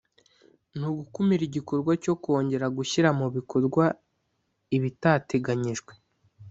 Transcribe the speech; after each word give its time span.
Ni 0.77 0.85
ugukumira 0.91 1.43
igikorwa 1.49 1.91
cyo 2.03 2.13
kongera 2.23 2.67
gushyira 2.77 3.09
mu 3.19 3.27
bikorwa 3.35 3.83
ibitateganyijwe 4.75 5.93